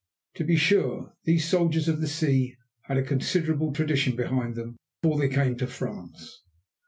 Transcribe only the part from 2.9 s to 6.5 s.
a considerable tradition behind them before they came to France.